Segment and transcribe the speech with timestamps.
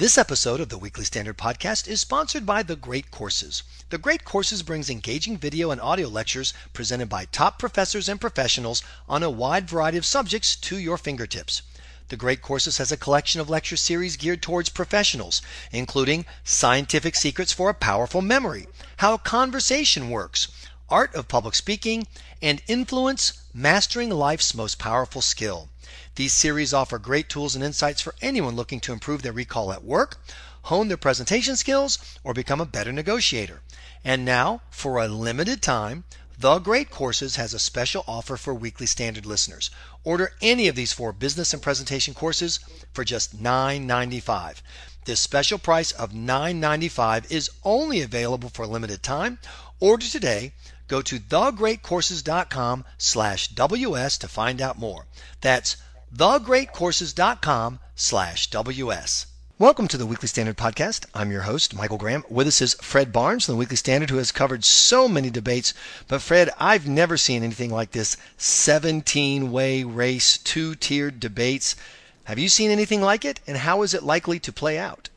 [0.00, 3.62] This episode of the Weekly Standard Podcast is sponsored by The Great Courses.
[3.90, 8.82] The Great Courses brings engaging video and audio lectures presented by top professors and professionals
[9.10, 11.60] on a wide variety of subjects to your fingertips.
[12.08, 17.52] The Great Courses has a collection of lecture series geared towards professionals, including Scientific Secrets
[17.52, 20.48] for a Powerful Memory, How Conversation Works,
[20.88, 22.06] Art of Public Speaking,
[22.40, 25.68] and Influence Mastering Life's Most Powerful Skill.
[26.14, 29.82] These series offer great tools and insights for anyone looking to improve their recall at
[29.82, 30.20] work,
[30.62, 33.60] hone their presentation skills, or become a better negotiator.
[34.04, 36.04] And now, for a limited time,
[36.38, 39.68] The Great Courses has a special offer for Weekly Standard listeners.
[40.04, 42.60] Order any of these four business and presentation courses
[42.92, 44.62] for just $9.95.
[45.06, 49.40] This special price of $9.95 is only available for a limited time.
[49.80, 50.52] Order today.
[50.90, 55.06] Go to thegreatcourses.com slash WS to find out more.
[55.40, 55.76] That's
[56.12, 59.26] thegreatcourses.com slash WS.
[59.56, 61.06] Welcome to the Weekly Standard Podcast.
[61.14, 62.24] I'm your host, Michael Graham.
[62.28, 65.74] With us is Fred Barnes from the Weekly Standard, who has covered so many debates.
[66.08, 71.76] But Fred, I've never seen anything like this 17 way race, two tiered debates.
[72.24, 73.38] Have you seen anything like it?
[73.46, 75.08] And how is it likely to play out?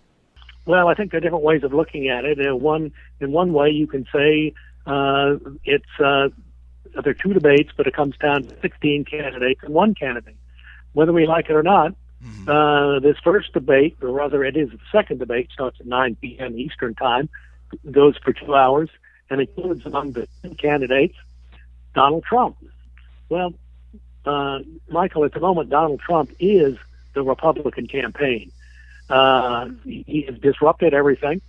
[0.67, 2.37] Well, I think there are different ways of looking at it.
[2.37, 4.53] In one, in one way, you can say
[4.85, 6.29] uh, it's uh,
[7.01, 10.35] there are two debates, but it comes down to 16 candidates and one candidate
[10.93, 11.93] whether we like it or not.
[12.23, 12.49] Mm-hmm.
[12.49, 16.57] Uh, this first debate, or rather, it is the second debate, starts at 9 p.m.
[16.57, 17.27] Eastern Time,
[17.91, 18.89] goes for two hours,
[19.29, 21.15] and includes among the candidates
[21.93, 22.55] Donald Trump.
[23.27, 23.53] Well,
[24.25, 26.77] uh, Michael, at the moment, Donald Trump is
[27.13, 28.51] the Republican campaign.
[29.09, 31.41] Uh, he has disrupted everything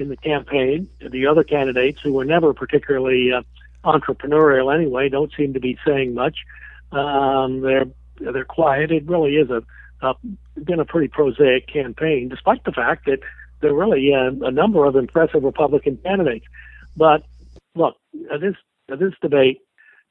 [0.00, 0.88] in the campaign.
[1.00, 3.42] The other candidates, who were never particularly uh,
[3.84, 6.38] entrepreneurial anyway, don't seem to be saying much.
[6.92, 7.86] Um, they're
[8.20, 8.90] they're quiet.
[8.90, 9.62] It really is a,
[10.02, 10.14] a
[10.62, 13.20] been a pretty prosaic campaign, despite the fact that
[13.60, 16.46] there are really uh, a number of impressive Republican candidates.
[16.96, 17.22] But
[17.74, 17.96] look,
[18.32, 18.56] uh, this
[18.90, 19.60] uh, this debate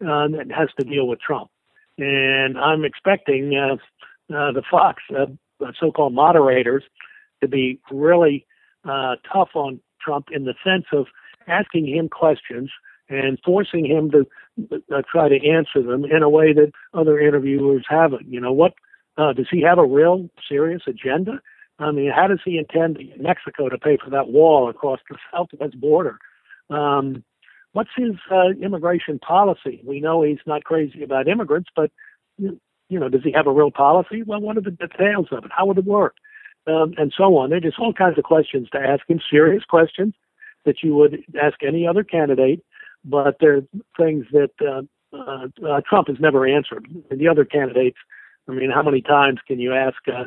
[0.02, 1.50] uh, has to deal with Trump,
[1.98, 3.74] and I'm expecting uh,
[4.34, 5.26] uh, the Fox uh,
[5.80, 6.84] so-called moderators
[7.42, 8.46] to be really
[8.86, 11.08] uh, tough on Trump in the sense of
[11.48, 12.72] asking him questions
[13.10, 14.28] and forcing him to
[14.96, 18.28] uh, try to answer them in a way that other interviewers haven't.
[18.32, 18.74] You know, what
[19.18, 21.42] uh, does he have a real serious agenda?
[21.80, 25.80] I mean, how does he intend Mexico to pay for that wall across the southwest
[25.80, 26.20] border?
[26.70, 27.24] Um,
[27.74, 29.82] what's his uh, immigration policy?
[29.84, 31.92] We know he's not crazy about immigrants, but
[32.38, 34.24] you know, does he have a real policy?
[34.24, 35.52] Well, what are the details of it?
[35.56, 36.16] How would it work?
[36.68, 37.50] Um, and so on.
[37.50, 40.14] There's all kinds of questions to ask him, serious questions
[40.66, 42.64] that you would ask any other candidate
[43.04, 43.62] but there are
[43.98, 44.82] things that uh,
[45.16, 46.88] uh, uh, Trump has never answered.
[47.10, 47.98] And the other candidates,
[48.48, 50.26] I mean, how many times can you ask uh,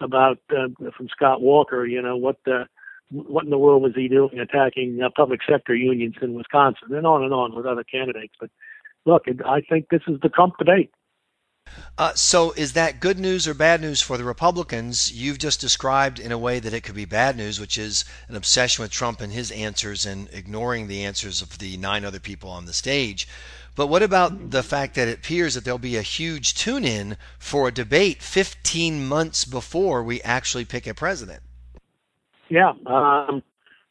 [0.00, 1.86] about uh, from Scott Walker?
[1.86, 2.66] You know what the
[3.10, 7.06] what in the world was he doing attacking uh, public sector unions in Wisconsin, and
[7.06, 8.34] on and on with other candidates.
[8.40, 8.50] But
[9.04, 10.90] look, I think this is the Trump debate.
[11.98, 15.12] Uh, so, is that good news or bad news for the Republicans?
[15.12, 18.34] You've just described in a way that it could be bad news, which is an
[18.34, 22.50] obsession with Trump and his answers and ignoring the answers of the nine other people
[22.50, 23.28] on the stage.
[23.76, 27.16] But what about the fact that it appears that there'll be a huge tune in
[27.38, 31.42] for a debate 15 months before we actually pick a president?
[32.48, 32.72] Yeah.
[32.86, 33.42] Um,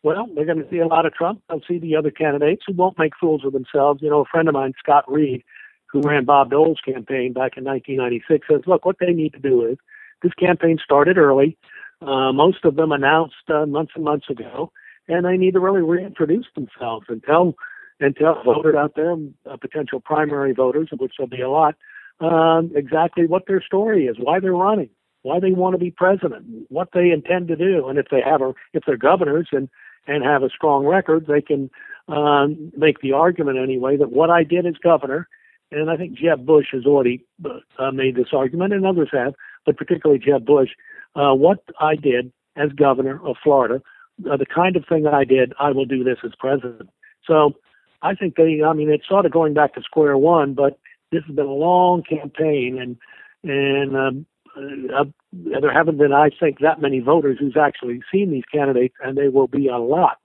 [0.03, 1.41] well, they're going to see a lot of Trump.
[1.49, 4.01] They'll see the other candidates who won't make fools of themselves.
[4.01, 5.43] You know, a friend of mine, Scott Reed,
[5.91, 9.65] who ran Bob Dole's campaign back in 1996, says, look, what they need to do
[9.65, 9.77] is
[10.23, 11.57] this campaign started early.
[12.01, 14.71] Uh, most of them announced uh, months and months ago,
[15.07, 17.55] and they need to really reintroduce themselves and tell
[17.99, 19.15] and tell voters out there,
[19.47, 21.75] uh, potential primary voters, of which there'll be a lot,
[22.19, 24.89] um, exactly what their story is, why they're running,
[25.21, 28.41] why they want to be president, what they intend to do, and if they have
[28.41, 29.69] a, if they're governors and
[30.07, 31.69] and have a strong record, they can
[32.07, 35.27] um, make the argument anyway that what I did as governor
[35.71, 39.33] and I think Jeb Bush has already uh, made this argument, and others have,
[39.65, 40.69] but particularly Jeb Bush.
[41.15, 43.81] Uh, what I did as governor of Florida,
[44.29, 46.89] uh, the kind of thing I did, I will do this as president.
[47.25, 47.53] So
[48.01, 50.79] I think they, I mean, it's sort of going back to square one, but
[51.11, 52.97] this has been a long campaign, and
[53.43, 54.25] and um,
[54.57, 59.17] uh, there haven't been, I think, that many voters who's actually seen these candidates, and
[59.17, 60.17] they will be a lot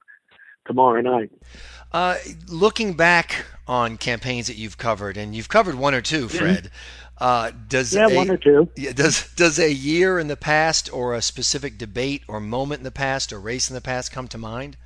[0.67, 1.31] tomorrow night.
[1.97, 6.37] Uh, looking back on campaigns that you've covered, and you've covered one or two, mm-hmm.
[6.37, 6.71] Fred.
[7.17, 8.69] Uh, does yeah, a, one or two.
[8.93, 12.91] Does does a year in the past, or a specific debate, or moment in the
[12.91, 14.77] past, or race in the past come to mind?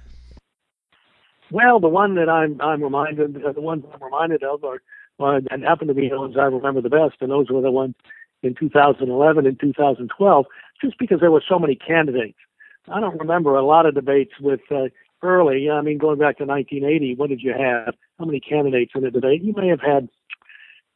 [1.51, 4.81] Well, the one that I'm I'm reminded, uh, the ones I'm reminded of are,
[5.19, 7.73] uh, and happen to be the ones I remember the best, and those were the
[7.73, 7.97] ones
[8.45, 10.47] in 2011 and 2012,
[10.81, 12.39] just because there were so many candidates.
[12.87, 14.91] I don't remember a lot of debates with uh,
[15.22, 15.70] early.
[15.70, 17.94] I mean, going back to 1980, what did you have?
[18.19, 19.43] How many candidates in a debate?
[19.43, 20.08] You may have had.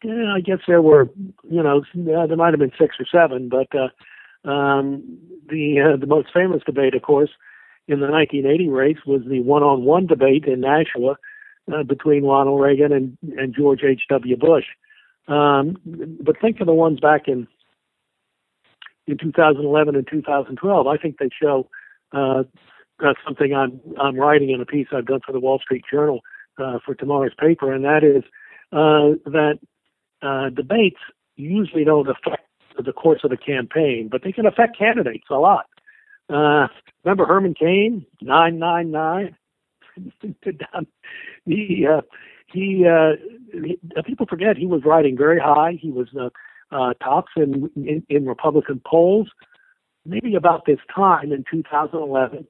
[0.02, 1.08] Yeah, I guess there were,
[1.50, 5.18] you know, there might have been six or seven, but uh, um,
[5.48, 7.30] the uh, the most famous debate, of course,
[7.88, 11.16] in the 1980 race was the one-on-one debate in Nashua
[11.72, 14.36] uh, between Ronald Reagan and, and George H.W.
[14.36, 14.64] Bush.
[15.26, 15.78] Um,
[16.20, 17.46] but think of the ones back in
[19.06, 20.86] in 2011 and 2012.
[20.86, 21.68] I think they show
[22.12, 22.44] uh,
[23.24, 26.20] something I'm I'm writing in a piece I've done for the Wall Street Journal
[26.58, 28.24] uh, for tomorrow's paper, and that is
[28.72, 29.58] uh, that
[30.22, 31.00] uh, debates
[31.36, 32.42] usually don't affect
[32.82, 35.66] the course of the campaign, but they can affect candidates a lot.
[36.28, 36.68] Uh,
[37.04, 39.36] remember Herman Cain, nine nine nine.
[41.44, 42.00] he uh,
[42.52, 45.78] he, uh, people forget he was riding very high.
[45.80, 46.30] He was uh,
[46.74, 49.28] uh, tops in, in in Republican polls.
[50.06, 52.46] Maybe about this time in 2011,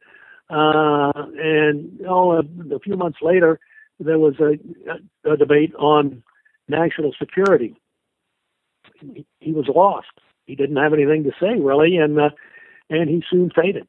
[0.50, 3.58] uh, and oh, a, a few months later,
[3.98, 4.58] there was a,
[5.30, 6.22] a debate on
[6.68, 7.74] national security.
[9.00, 10.08] He, he was lost.
[10.46, 12.30] He didn't have anything to say really, and uh,
[12.90, 13.86] and he soon faded.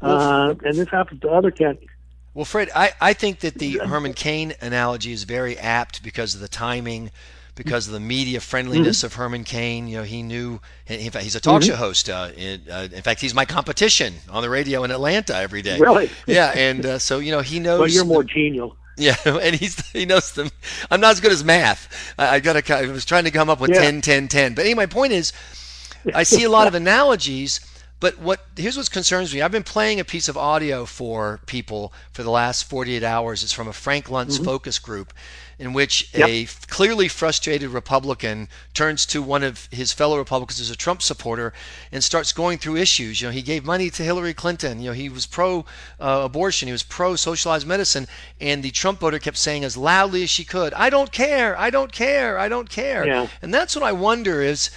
[0.00, 1.90] Uh, and this happens to other candidates.
[2.34, 6.40] Well, Fred, I, I think that the Herman Cain analogy is very apt because of
[6.40, 7.10] the timing,
[7.58, 9.06] because of the media friendliness mm-hmm.
[9.06, 9.88] of Herman Cain.
[9.88, 10.60] You know, he knew.
[10.86, 11.72] In fact, he's a talk mm-hmm.
[11.72, 12.08] show host.
[12.08, 15.78] Uh, in, uh, in, fact, he's my competition on the radio in Atlanta every day.
[15.78, 16.08] Really?
[16.26, 17.80] Yeah, and uh, so you know he knows.
[17.80, 18.76] Well, you're more genial.
[18.96, 20.50] Yeah, and he's he knows them.
[20.90, 22.14] I'm not as good as math.
[22.18, 23.80] I, I got I was trying to come up with yeah.
[23.80, 24.54] 10, 10, 10.
[24.54, 25.32] But anyway, my point is,
[26.14, 27.60] I see a lot of analogies
[28.00, 29.42] but what here's what concerns me.
[29.42, 33.42] I've been playing a piece of audio for people for the last 48 hours.
[33.42, 34.44] It's from a Frank Luntz mm-hmm.
[34.44, 35.12] focus group
[35.58, 36.28] in which yep.
[36.28, 41.52] a clearly frustrated Republican turns to one of his fellow Republicans as a Trump supporter
[41.90, 43.20] and starts going through issues.
[43.20, 44.78] You know, he gave money to Hillary Clinton.
[44.78, 45.64] You know, he was pro
[45.98, 46.68] uh, abortion.
[46.68, 48.06] He was pro socialized medicine.
[48.40, 51.58] And the Trump voter kept saying as loudly as she could, I don't care.
[51.58, 52.38] I don't care.
[52.38, 53.04] I don't care.
[53.04, 53.26] Yeah.
[53.42, 54.70] And that's what I wonder is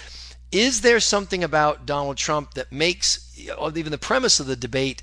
[0.52, 5.02] is there something about Donald Trump that makes even the premise of the debate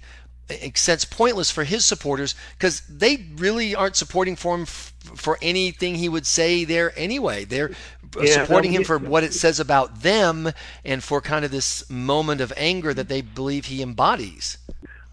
[0.73, 5.95] sense pointless for his supporters because they really aren't supporting for him f- for anything
[5.95, 7.45] he would say there anyway.
[7.45, 7.71] They're
[8.19, 10.51] yeah, supporting him for what it says about them
[10.83, 14.57] and for kind of this moment of anger that they believe he embodies.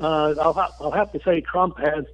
[0.00, 2.04] Uh, I'll, ha- I'll, have to say Trump has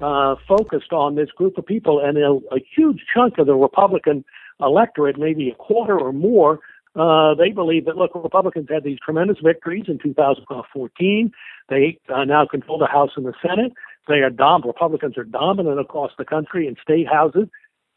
[0.00, 4.24] uh, focused on this group of people, and a, a huge chunk of the Republican
[4.60, 6.60] electorate, maybe a quarter or more,
[6.96, 11.32] uh, they believe that, look, Republicans had these tremendous victories in 2014.
[11.68, 13.72] They uh, now control the House and the Senate.
[14.08, 17.48] They are dom- Republicans are dominant across the country in state houses,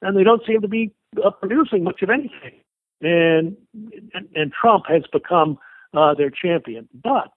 [0.01, 0.92] and they don't seem to be
[1.24, 2.60] uh, producing much of anything.
[3.01, 3.57] And,
[4.13, 5.57] and, and Trump has become
[5.94, 6.88] uh, their champion.
[6.94, 7.30] But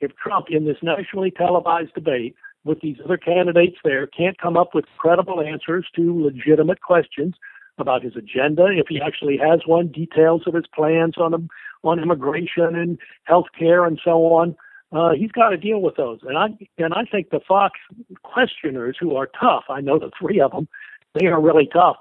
[0.00, 2.34] if Trump, in this nationally televised debate
[2.64, 7.34] with these other candidates there, can't come up with credible answers to legitimate questions,
[7.78, 11.48] about his agenda, if he actually has one, details of his plans on
[11.84, 14.56] on immigration and health care and so on.
[14.92, 17.78] Uh, he's got to deal with those, and I and I think the Fox
[18.22, 19.64] questioners who are tough.
[19.68, 20.68] I know the three of them;
[21.14, 21.96] they are really tough,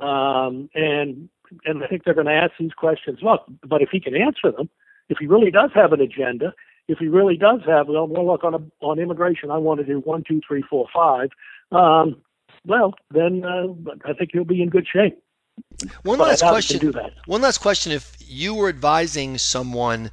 [0.00, 1.28] um, and
[1.64, 3.20] and I think they're going to ask these questions.
[3.22, 4.68] Look, but if he can answer them,
[5.08, 6.52] if he really does have an agenda,
[6.88, 9.86] if he really does have well, well look on a, on immigration, I want to
[9.86, 11.30] do one, two, three, four, five.
[11.72, 12.16] Um,
[12.66, 13.68] well, then uh,
[14.04, 15.18] I think he'll be in good shape.
[16.02, 16.92] One but last question.
[17.26, 20.10] One last question: If you were advising someone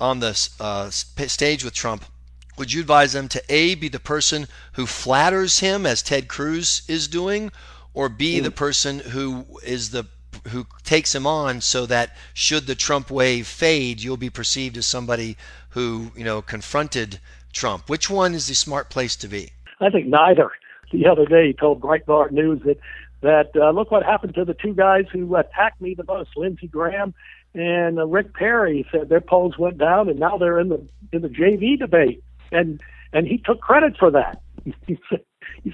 [0.00, 2.04] on the uh, stage with Trump,
[2.58, 6.82] would you advise them to a be the person who flatters him, as Ted Cruz
[6.88, 7.52] is doing,
[7.94, 8.42] or b mm.
[8.42, 10.06] the person who is the
[10.48, 14.86] who takes him on so that should the Trump wave fade, you'll be perceived as
[14.86, 15.36] somebody
[15.70, 17.20] who you know confronted
[17.52, 17.88] Trump.
[17.88, 19.50] Which one is the smart place to be?
[19.80, 20.50] I think neither
[20.92, 22.78] the other day he told Breitbart News that
[23.22, 26.66] that uh, look what happened to the two guys who attacked me the most, Lindsey
[26.66, 27.14] Graham
[27.54, 28.86] and uh, Rick Perry.
[28.90, 32.80] Said their polls went down, and now they're in the in the JV debate, and
[33.12, 34.40] and he took credit for that.
[34.86, 34.98] he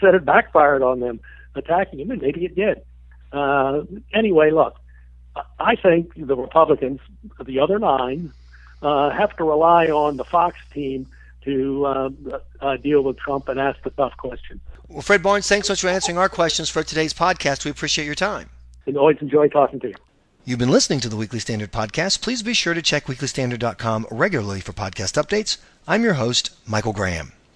[0.01, 1.21] said it backfired on them
[1.55, 2.83] attacking him, and maybe it did.
[3.33, 3.83] Uh,
[4.15, 4.77] anyway, look,
[5.59, 7.01] I think the Republicans,
[7.45, 8.33] the other nine,
[8.83, 11.07] uh, have to rely on the Fox team
[11.47, 12.11] to uh,
[12.61, 14.61] uh, deal with Trump and ask the tough questions.
[14.89, 17.65] Well, Fred Barnes, thanks so much for answering our questions for today's podcast.
[17.65, 18.51] We appreciate your time.
[18.87, 19.95] And always enjoy talking to you.
[20.45, 22.23] You've been listening to the Weekly Standard Podcast.
[22.23, 25.59] Please be sure to check weeklystandard.com regularly for podcast updates.
[25.89, 27.33] I'm your host, Michael Graham.